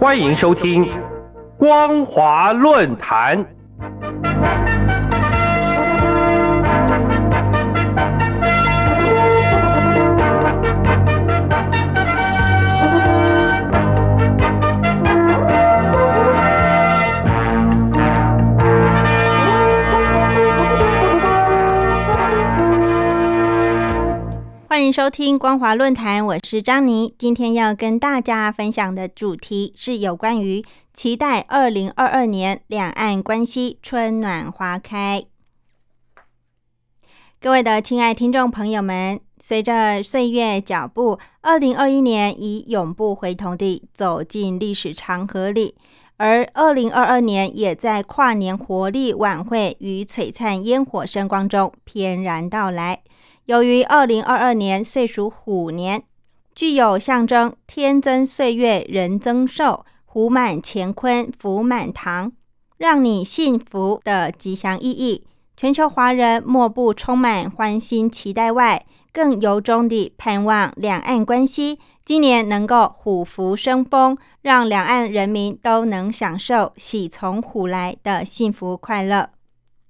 [0.00, 0.86] 欢迎收听
[1.58, 3.38] 《光华论坛》。
[24.70, 27.12] 欢迎收听光华论坛，我是张妮。
[27.18, 35.24] 今天要跟大家分享的主题是有关于期待二零二二年两岸关系春暖花开。
[37.40, 45.74] 各位的亲爱听众朋友们，随着岁月脚步，二零二一年已永不回头地走进历史长河里，
[46.18, 53.02] 而二零二二年也在跨年活力晚会与璀璨烟火声光中翩然到来。
[53.50, 56.04] 由于二零二二年岁属虎年，
[56.54, 62.30] 具有象征天增岁月人增寿、虎满乾坤福满堂，
[62.78, 79.30] 让你幸福的吉祥意义，全球华人莫不充满欢欣期待外，更由衷地盼望两岸关系今年能够虎福生风，让两岸人民都能享受喜从虎来的幸福快乐。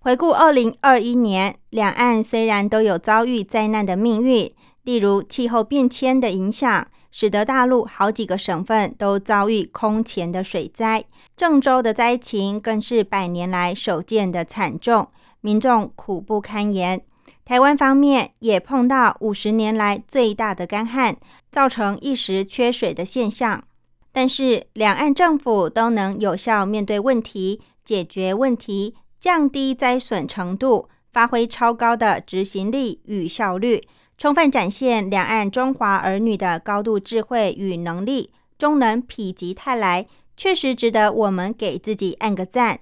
[0.00, 4.50] 回顾二零二一年，两岸虽然都有遭遇灾难的命运，
[4.84, 11.04] 例如气候变迁的影响，使得大陆好几个省份都遭遇空前的水灾。
[11.36, 15.08] 郑州的灾情更是百年来首见的惨重，
[15.40, 17.02] 民众苦不堪言。
[17.44, 21.16] 台湾方面也碰到五十年来最大的干旱，
[21.50, 23.64] 造成一时缺水的现象。
[24.12, 28.94] 但是两岸政府都能有效面对问题，解决问题。
[29.20, 33.82] 降低灾损程度，发挥超高的执行力与效率，
[34.16, 42.78] 充分展现两岸中华儿女的高度智慧与能力，终能否极泰来，确实值得我们给自己按个赞。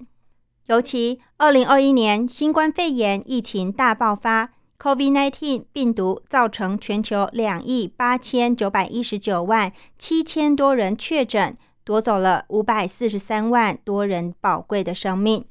[0.67, 15.45] 尤其二零二一年新冠肺炎疫情大爆发，COVID-19 病毒造成全球两亿八千九百一十九万七千多人确诊，夺走了五百四十三万多人宝贵的生命。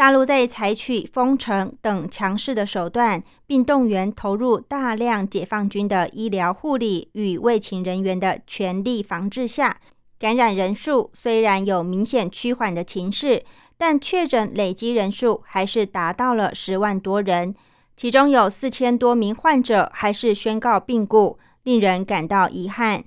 [0.00, 9.78] 大陆在采取封城等强势的手段，并动员投入大量解放军的医疗护理与卫勤人员的全力防治下，
[10.18, 13.44] 感染人数虽然有明显趋缓的情势，
[13.76, 17.54] 但确诊累积人数还是达到了十万多人，
[17.94, 23.04] 其中有四千多名患者还是宣告病故，令人感到遗憾。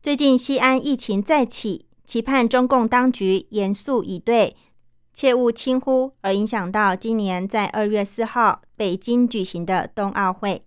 [0.00, 4.54] 最近西安疫情再起，期盼中共当局严肃以对。
[5.18, 10.62] 切勿轻忽，而影响到今年在二月四号北京举行的冬奥会。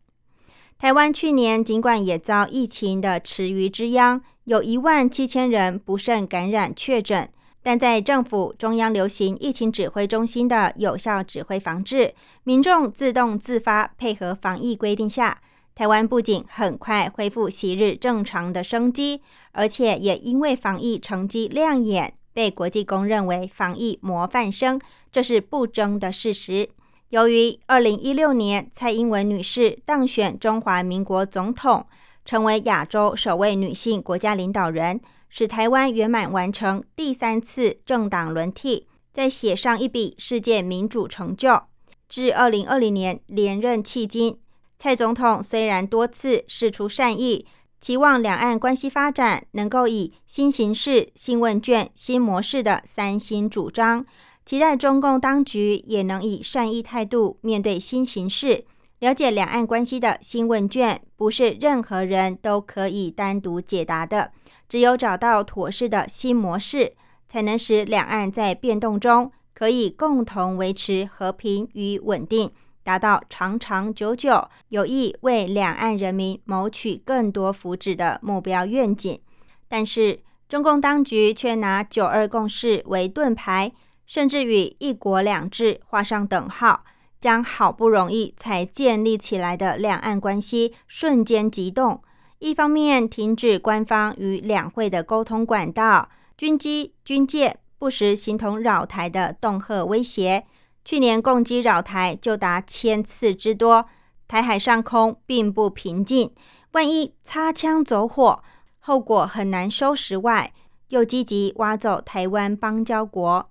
[0.78, 7.29] 台湾去年尽管也遭疫情的池鱼之殃，有一万七千人不慎感染确诊，
[7.63, 12.13] 但在政府中央流行疫情指挥中心的有效指挥防治、
[12.44, 15.39] 民众自动自发配合防疫规定下，
[15.73, 19.22] 台湾不仅很快恢复昔日正常的生机，
[19.53, 22.16] 而且也因为防疫成绩亮眼。
[22.34, 24.80] 被国际公认为防疫模范生，
[25.12, 26.69] 这是不争的事实。
[27.09, 31.86] 由于二零一六年蔡英文女士当选中华民国总统，
[32.24, 41.63] 成为亚洲首位女性国家领导人，使台湾圆满完成第三次政党轮替，再写上一笔世界民主成就。
[42.08, 44.38] 至二零二零年连任迄今，
[44.78, 47.46] 蔡总统虽然多次示出善意。
[47.81, 54.06] 期望两岸关系发展能够以新形式、新问卷、新模式的三新主张，
[54.46, 58.66] 期待中共当局也能以善意态度面对新形势。
[59.00, 64.31] 了解两岸关系的新问卷，不是任何人都可以单独解答的，
[64.69, 66.94] 只有找到妥适的新模式，
[67.28, 72.52] 才能使两岸在变动中可以共同维持和平与稳定。
[72.84, 79.19] 达到长长久久、有意为两岸人民谋取更多福祉的目标愿景，
[79.68, 80.19] 但是
[80.50, 83.72] 中共当局却拿“九二共识”为盾牌，
[84.06, 86.83] 甚至与“一国两制”画上等号，
[87.22, 92.01] 将好不容易才建立起来的两岸关系瞬间急冻。
[92.39, 100.45] 一方面停止官方与两会的沟通管道，军机、军舰不时形同扰台的恫吓威胁。
[100.83, 103.88] 去年共击扰台就达千次之多，
[104.28, 106.33] 台海上空并不平静。
[106.72, 108.44] 万一擦枪走火，
[108.80, 110.18] 后果很难收拾。
[110.18, 110.54] 外
[110.89, 113.50] 又积极挖走台湾邦交国，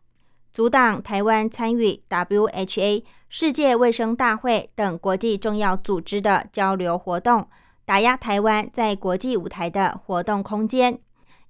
[0.53, 7.49] 阻挡台湾参与 WHA 世界卫生大会等国际重要组织的交流活动，
[7.85, 10.99] 打压台湾在国际舞台的活动空间。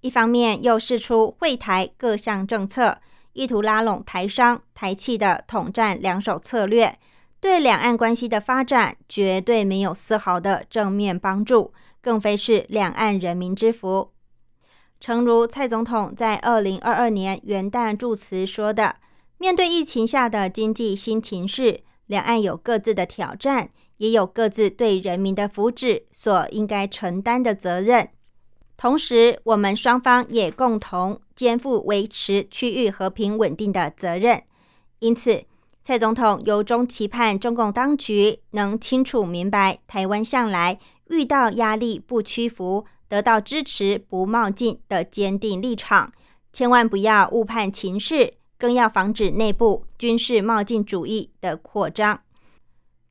[0.02, 2.98] 一方面又释出会台各项政策，
[3.32, 6.98] 意图拉拢台商、台企的统战两手策略，
[7.40, 14.12] 对两岸关系的发展绝对没有丝毫的正面帮助，更非是两岸人民之福。
[14.98, 18.96] 诚如蔡总统在二零二二年元旦祝词说的
[19.38, 28.10] ：“面对疫情下的经济新情势，两岸有各自的挑战，也有各自对人民的福祉所应该承担的责任。”
[28.76, 34.42] 同时，我们双方也共同肩负维持区域和平稳定的责任。
[34.98, 35.42] 因此，
[35.82, 40.78] 蔡总统由衷期盼中共当局能清楚明白，台湾向来
[41.08, 46.12] 遇到压力不屈服、得到支持不冒进的坚定立场，
[46.52, 52.20] 千万不要误判情势，更要防止内部军事冒进主义的扩张。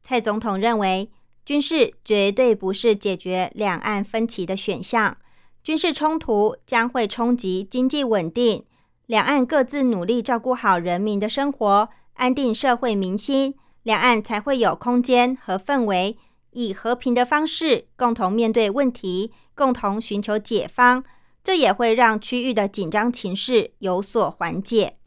[0.04, 1.10] 蔡总统认为，
[1.44, 5.18] 军事绝对不是解决两岸分歧的选项。
[5.64, 8.66] 军事冲突将会冲击经济稳定，
[9.06, 16.18] 两岸各自努力照顾好人民的生活，安定社会民心，两岸才会有空间和氛围，
[16.52, 21.04] 以和平的方式共同面对问题，共同寻求解方。
[21.42, 24.98] 这也会让区域的紧张情势有所缓解。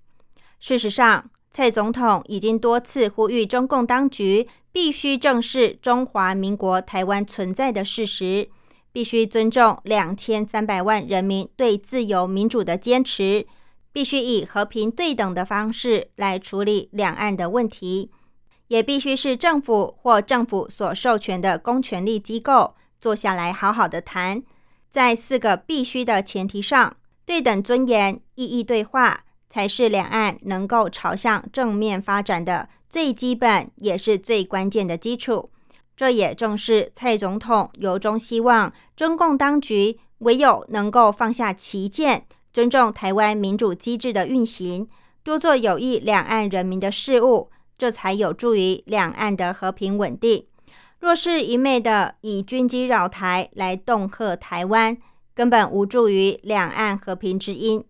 [0.58, 8.48] 事实上，蔡总统已经多次呼吁中共当局必须正视中华民国台湾存在的事实。
[8.92, 13.46] 必须尊重两千三百万人民对自由民主的坚持，
[13.90, 18.10] 必须以和平对等的方式来处理两岸的问题，
[18.68, 24.42] 也必须是政府或政府所授权的公权力机构坐下来好好的谈，
[24.90, 35.51] 在四个必须的前提上，对等尊严、意义对话，才是两岸能够朝向正面发展的最基本也是最关键的基础。
[36.02, 44.88] 这也正是蔡总统由衷希望中共当局唯有能够放下旗舰，尊重台湾民主机制的运行，
[45.22, 50.44] 多做有益两岸人民的事务，这才有助于两岸的和平稳定。
[50.98, 54.98] 若是一昧的以军机扰台来恫吓台湾，
[55.36, 57.84] 根本无助于两岸和平之因。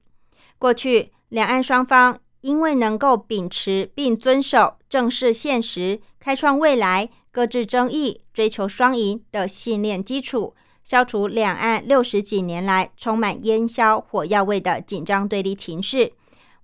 [0.59, 7.09] 过去两岸双方因为能够秉持并遵守正视现实、开创未来。
[7.33, 16.13] 搁置争议，追求双赢的信念基础，消除两岸六十几年来充满烟硝火药味的紧张对立情势，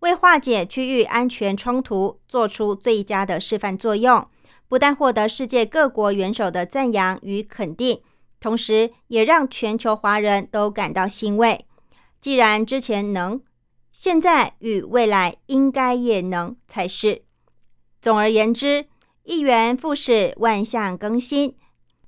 [0.01, 4.29] 为化解区域安全冲突做出最佳的示范作用，
[4.69, 8.03] 不但获得世界各国元首的赞扬与肯定，
[8.39, 11.65] 同时也让全球华人都感到欣慰。
[12.21, 13.41] 既然之前能，
[13.91, 17.23] 现在与未来应该也能才是。
[18.03, 18.89] 总而言之。
[19.29, 21.55] 一元复始，万象更新。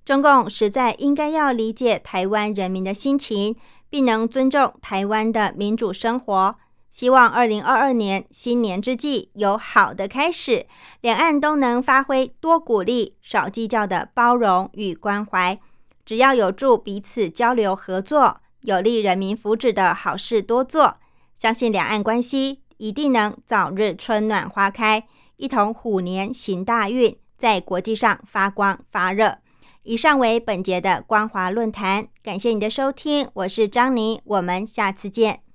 [0.06, 3.55] 中共实在应该要理解台湾人民的心情，
[3.90, 6.56] 并能尊重台湾的民主生活。
[6.90, 10.64] 希望二零二二年新年之际有好的开始，
[11.02, 15.61] 两岸都能发挥多鼓励、少计较的包容与关怀。
[16.06, 20.96] 只要有助彼此交流合作，有利人民福祉的好事多做，
[21.34, 25.06] 相信两岸关系一定能早日春暖花开。
[25.40, 29.38] 一同虎年行大运，在国际上发光发热。
[29.84, 35.41] 以上为本节的光华论坛，感谢你的收听，我是张宁，我们下次见。